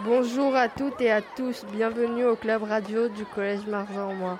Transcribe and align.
Bonjour 0.00 0.54
à 0.54 0.68
toutes 0.68 1.00
et 1.00 1.10
à 1.10 1.22
tous, 1.22 1.64
bienvenue 1.72 2.26
au 2.26 2.36
club 2.36 2.64
radio 2.64 3.08
du 3.08 3.24
collège 3.24 3.66
Marzan-Moi. 3.66 4.38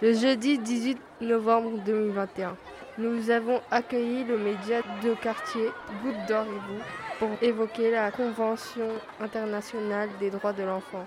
Le 0.00 0.14
jeudi 0.14 0.58
18 0.58 0.98
novembre 1.20 1.72
2021, 1.84 2.56
nous 2.96 3.28
avons 3.28 3.60
accueilli 3.70 4.24
le 4.24 4.38
média 4.38 4.80
de 5.02 5.12
quartier 5.12 5.68
Goutte 6.02 6.26
d'Or 6.26 6.46
et 6.46 6.48
vous 6.48 6.82
pour 7.18 7.28
évoquer 7.42 7.90
la 7.90 8.10
Convention 8.10 8.88
internationale 9.20 10.08
des 10.18 10.30
droits 10.30 10.54
de 10.54 10.62
l'enfant. 10.62 11.04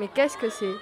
Mais 0.00 0.08
qu'est-ce 0.08 0.36
que 0.36 0.50
c'est? 0.50 0.74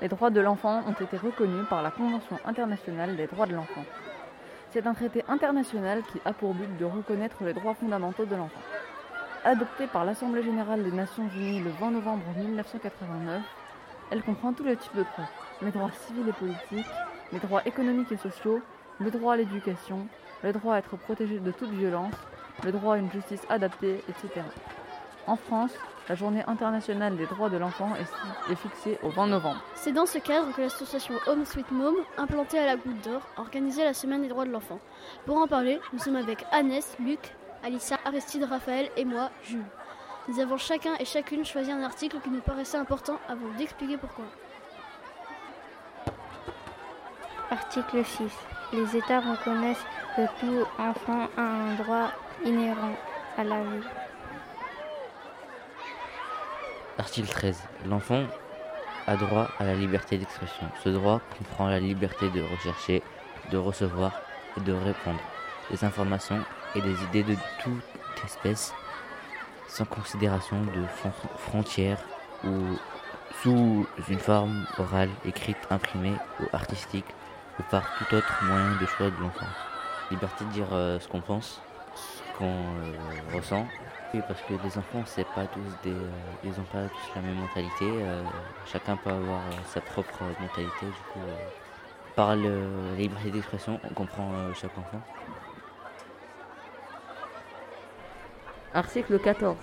Les 0.00 0.08
droits 0.08 0.30
de 0.30 0.40
l'enfant 0.40 0.84
ont 0.86 1.04
été 1.04 1.16
reconnus 1.16 1.66
par 1.68 1.82
la 1.82 1.90
Convention 1.90 2.38
internationale 2.44 3.16
des 3.16 3.26
droits 3.26 3.46
de 3.46 3.56
l'enfant. 3.56 3.84
C'est 4.70 4.86
un 4.86 4.94
traité 4.94 5.24
international 5.26 6.04
qui 6.12 6.20
a 6.24 6.32
pour 6.32 6.54
but 6.54 6.78
de 6.78 6.84
reconnaître 6.84 7.42
les 7.42 7.54
droits 7.54 7.74
fondamentaux 7.74 8.24
de 8.24 8.36
l'enfant. 8.36 8.60
Adoptée 9.46 9.86
par 9.86 10.04
l'Assemblée 10.04 10.42
générale 10.42 10.82
des 10.82 10.90
Nations 10.90 11.28
unies 11.36 11.60
le 11.60 11.70
20 11.70 11.92
novembre 11.92 12.24
1989, 12.36 13.42
elle 14.10 14.24
comprend 14.24 14.52
tous 14.52 14.64
les 14.64 14.76
types 14.76 14.96
de 14.96 15.04
droits. 15.04 15.28
Les 15.62 15.70
droits 15.70 15.92
civils 16.04 16.28
et 16.28 16.32
politiques, 16.32 16.92
les 17.32 17.38
droits 17.38 17.64
économiques 17.64 18.10
et 18.10 18.16
sociaux, 18.16 18.60
le 18.98 19.08
droit 19.08 19.34
à 19.34 19.36
l'éducation, 19.36 20.08
le 20.42 20.52
droit 20.52 20.74
à 20.74 20.78
être 20.78 20.96
protégé 20.96 21.38
de 21.38 21.52
toute 21.52 21.70
violence, 21.70 22.16
le 22.64 22.72
droit 22.72 22.96
à 22.96 22.98
une 22.98 23.08
justice 23.12 23.46
adaptée, 23.48 24.02
etc. 24.08 24.44
En 25.28 25.36
France, 25.36 25.70
la 26.08 26.16
journée 26.16 26.42
internationale 26.48 27.16
des 27.16 27.26
droits 27.26 27.48
de 27.48 27.56
l'enfant 27.56 27.90
est, 28.50 28.56
fixée 28.56 28.98
au 29.04 29.10
20 29.10 29.28
novembre. 29.28 29.62
C'est 29.76 29.92
dans 29.92 30.06
ce 30.06 30.18
cadre 30.18 30.52
que 30.56 30.62
l'association 30.62 31.14
Home 31.28 31.44
Sweet 31.44 31.70
Mom, 31.70 31.94
implantée 32.18 32.58
à 32.58 32.66
la 32.66 32.74
Goutte 32.74 33.00
d'Or, 33.04 33.22
a 33.36 33.42
organisé 33.42 33.84
la 33.84 33.94
semaine 33.94 34.22
des 34.22 34.28
droits 34.28 34.44
de 34.44 34.50
l'enfant. 34.50 34.80
Pour 35.24 35.36
en 35.36 35.46
parler, 35.46 35.78
nous 35.92 36.00
sommes 36.00 36.16
avec 36.16 36.44
Annès, 36.50 36.96
Luc, 36.98 37.32
Alissa, 37.66 37.98
Aristide, 38.04 38.44
Raphaël 38.44 38.88
et 38.96 39.04
moi, 39.04 39.28
Jules. 39.42 39.64
Nous 40.28 40.38
avons 40.38 40.56
chacun 40.56 40.94
et 41.00 41.04
chacune 41.04 41.44
choisi 41.44 41.72
un 41.72 41.82
article 41.82 42.18
qui 42.22 42.30
nous 42.30 42.40
paraissait 42.40 42.76
important 42.76 43.18
avant 43.28 43.48
d'expliquer 43.58 43.96
pourquoi. 43.96 44.24
Article 47.50 48.04
6. 48.04 48.22
Les 48.72 48.96
États 48.96 49.18
reconnaissent 49.18 49.84
que 50.14 50.22
tout 50.38 50.64
enfant 50.78 51.26
a 51.36 51.42
un 51.42 51.74
droit 51.74 52.12
inhérent 52.44 52.94
à 53.36 53.42
la 53.42 53.60
vie. 53.60 53.86
Article 56.98 57.28
13. 57.28 57.60
L'enfant 57.86 58.26
a 59.08 59.16
droit 59.16 59.48
à 59.58 59.64
la 59.64 59.74
liberté 59.74 60.18
d'expression. 60.18 60.68
Ce 60.84 60.88
droit 60.88 61.20
comprend 61.36 61.68
la 61.68 61.80
liberté 61.80 62.30
de 62.30 62.42
rechercher, 62.42 63.02
de 63.50 63.58
recevoir 63.58 64.12
et 64.56 64.60
de 64.60 64.72
répondre 64.72 65.20
des 65.68 65.84
informations 65.84 66.44
et 66.74 66.80
des 66.80 67.02
idées 67.04 67.22
de 67.22 67.36
toute 67.62 68.24
espèce, 68.24 68.74
sans 69.68 69.84
considération 69.84 70.60
de 70.62 70.84
frontières 71.38 72.02
ou 72.44 72.76
sous 73.42 73.86
une 74.08 74.18
forme 74.18 74.66
orale, 74.78 75.10
écrite, 75.24 75.58
imprimée 75.70 76.14
ou 76.40 76.44
artistique, 76.52 77.06
ou 77.58 77.62
par 77.70 77.82
tout 77.96 78.14
autre 78.14 78.32
moyen 78.44 78.76
de 78.80 78.86
choix 78.86 79.10
de 79.10 79.20
l'enfant. 79.20 79.46
Liberté 80.10 80.44
de 80.44 80.50
dire 80.50 80.68
euh, 80.72 80.98
ce 81.00 81.08
qu'on 81.08 81.20
pense, 81.20 81.60
ce 81.94 82.38
qu'on 82.38 82.44
euh, 82.44 83.36
ressent. 83.36 83.66
Oui, 84.14 84.22
parce 84.26 84.40
que 84.42 84.54
les 84.54 84.78
enfants, 84.78 85.02
c'est 85.04 85.26
pas 85.34 85.46
tous 85.46 85.60
des, 85.82 85.90
euh, 85.90 86.10
ils 86.44 86.52
ont 86.52 86.66
pas 86.72 86.84
tous 86.88 87.14
la 87.14 87.22
même 87.22 87.36
mentalité. 87.36 87.86
chacun 88.66 88.96
peut 88.96 89.10
avoir 89.10 89.42
sa 89.66 89.80
propre 89.80 90.22
mentalité. 90.40 90.86
Du 90.86 91.12
coup, 91.12 91.26
par 92.14 92.36
la 92.36 92.50
liberté 92.96 93.30
d'expression, 93.30 93.80
on 93.84 93.94
comprend 93.94 94.30
chaque 94.54 94.76
enfant. 94.78 95.00
Article 98.74 99.18
14. 99.18 99.56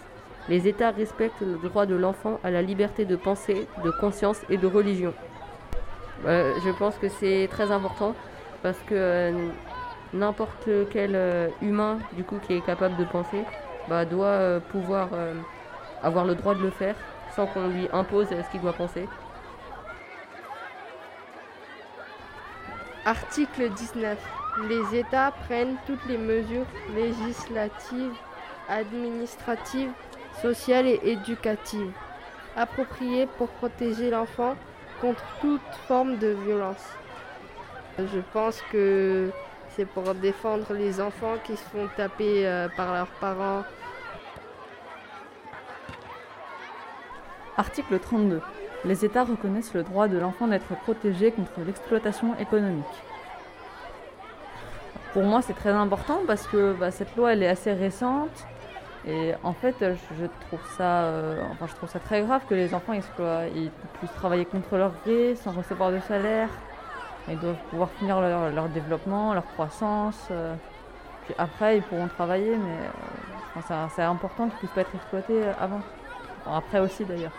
Les 0.50 0.68
États 0.68 0.92
respectent 0.92 1.42
le 1.42 1.58
droit 1.70 1.86
de 1.86 1.96
l'enfant 1.96 2.40
à 2.44 2.52
la 2.52 2.62
liberté 2.62 3.06
de 3.06 3.16
pensée, 3.16 3.68
de 3.84 3.92
conscience 3.92 4.42
et 4.50 4.58
de 4.58 4.68
religion. 4.68 5.14
Euh, 6.26 6.54
je 6.66 6.72
pense 6.72 6.96
que 6.98 7.10
c'est 7.10 7.48
très 7.50 7.72
important 7.72 8.14
parce 8.62 8.78
que 8.80 8.94
euh, 8.96 9.50
n'importe 10.14 10.70
quel 10.92 11.16
euh, 11.16 11.48
humain 11.62 11.98
du 12.14 12.24
coup 12.24 12.40
qui 12.46 12.54
est 12.54 12.66
capable 12.66 12.96
de 12.98 13.04
penser 13.04 13.44
bah, 13.90 14.06
doit 14.06 14.60
pouvoir 14.72 15.10
avoir 16.02 16.26
le 16.26 16.36
droit 16.36 16.56
de 16.56 16.62
le 16.62 16.70
faire 16.70 16.96
sans 17.36 17.46
qu'on 17.48 17.68
lui 17.68 17.88
impose 17.92 18.28
ce 18.30 18.52
qu'il 18.52 18.62
doit 18.62 18.74
penser. 18.74 19.08
Article 23.06 23.70
19. 23.70 24.18
Les 24.70 25.00
États 25.00 25.32
prennent 25.46 25.76
toutes 25.86 26.06
les 26.06 26.18
mesures 26.18 26.66
législatives 26.96 28.14
administratives, 28.70 29.92
sociales 30.42 30.88
et 30.88 31.00
éducatives 31.04 31.92
appropriées 32.56 33.28
pour 33.38 33.50
protéger 33.50 34.10
l'enfant 34.10 34.56
contre 35.02 35.24
toute 35.42 35.62
forme 35.88 36.18
de 36.18 36.36
violence. 36.46 36.86
Je 37.98 38.20
pense 38.32 38.62
que 38.72 39.30
c'est 39.76 39.86
pour 39.86 40.14
défendre 40.16 40.74
les 40.74 41.02
enfants 41.02 41.36
qui 41.44 41.56
se 41.56 41.64
font 41.64 41.88
taper 41.96 42.48
euh, 42.48 42.68
par 42.76 42.94
leurs 42.94 43.08
parents. 43.20 43.64
Article 47.58 48.00
32. 48.00 48.42
Les 48.86 49.06
États 49.06 49.24
reconnaissent 49.24 49.74
le 49.74 49.84
droit 49.84 50.08
de 50.08 50.18
l'enfant 50.18 50.48
d'être 50.48 50.76
protégé 50.82 51.32
contre 51.32 51.62
l'exploitation 51.66 52.38
économique. 52.40 52.84
Pour 55.14 55.24
moi, 55.24 55.44
c'est 55.44 55.54
très 55.54 55.70
important 55.70 56.22
parce 56.26 56.48
que 56.48 56.74
bah, 56.74 56.90
cette 56.90 57.16
loi, 57.16 57.34
elle 57.34 57.44
est 57.44 57.48
assez 57.48 57.72
récente 57.72 58.48
et 59.06 59.34
en 59.44 59.54
fait, 59.54 59.76
je 59.80 60.26
trouve 60.48 60.60
ça, 60.78 61.04
euh, 61.04 61.44
enfin, 61.52 61.68
je 61.68 61.76
trouve 61.76 61.90
ça 61.90 62.00
très 62.00 62.22
grave 62.22 62.42
que 62.50 62.56
les 62.56 62.74
enfants 62.74 62.94
ils, 62.94 63.70
puissent 64.00 64.14
travailler 64.16 64.46
contre 64.46 64.78
leur 64.78 64.92
gré, 65.06 65.36
sans 65.36 65.52
recevoir 65.52 65.92
de 65.92 66.00
salaire. 66.00 66.50
Ils 67.28 67.38
doivent 67.38 67.62
pouvoir 67.70 67.90
finir 68.00 68.22
leur, 68.22 68.70
développement, 68.70 69.34
leur 69.34 69.46
croissance. 69.46 70.28
Euh. 70.32 70.56
puis 71.26 71.36
après, 71.38 71.78
ils 71.78 71.84
pourront 71.84 72.08
travailler, 72.08 72.58
mais 72.58 73.62
euh, 73.62 73.88
c'est 73.96 74.02
important 74.02 74.48
qu'ils 74.48 74.58
puissent 74.60 74.72
pas 74.72 74.82
être 74.82 74.96
exploités 74.96 75.44
avant. 75.60 75.82
après 76.48 76.80
aussi 76.80 77.06
d'ailleurs. 77.06 77.32